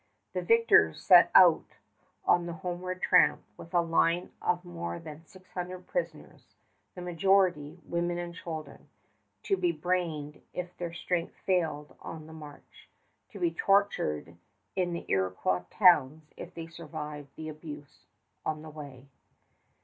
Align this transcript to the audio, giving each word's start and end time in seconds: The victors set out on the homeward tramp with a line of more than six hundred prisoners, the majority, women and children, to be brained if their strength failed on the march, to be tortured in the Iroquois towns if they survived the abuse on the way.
The 0.33 0.41
victors 0.41 0.99
set 1.03 1.29
out 1.35 1.77
on 2.25 2.47
the 2.47 2.53
homeward 2.65 3.03
tramp 3.03 3.43
with 3.55 3.71
a 3.71 3.81
line 3.81 4.31
of 4.41 4.65
more 4.65 4.97
than 4.97 5.27
six 5.27 5.51
hundred 5.51 5.85
prisoners, 5.85 6.55
the 6.95 7.03
majority, 7.03 7.77
women 7.85 8.17
and 8.17 8.33
children, 8.33 8.89
to 9.43 9.55
be 9.55 9.71
brained 9.71 10.41
if 10.53 10.75
their 10.75 10.91
strength 10.91 11.35
failed 11.45 11.95
on 12.01 12.25
the 12.25 12.33
march, 12.33 12.89
to 13.29 13.37
be 13.39 13.51
tortured 13.53 14.35
in 14.75 14.93
the 14.93 15.05
Iroquois 15.07 15.65
towns 15.69 16.33
if 16.35 16.51
they 16.55 16.65
survived 16.65 17.29
the 17.35 17.47
abuse 17.47 18.07
on 18.43 18.63
the 18.63 18.71
way. 18.71 19.05